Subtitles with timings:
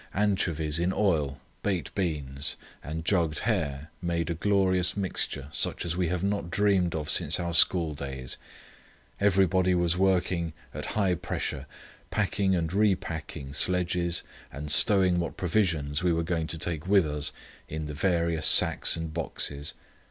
[0.15, 6.07] Anchovies in oil, baked beans, and jugged hare made a glorious mixture such as we
[6.07, 8.37] have not dreamed of since our school days.
[9.19, 11.67] Everybody was working at high pressure,
[12.09, 17.31] packing and repacking sledges and stowing what provisions we were going to take with us
[17.69, 19.75] in the various sacks and boxes.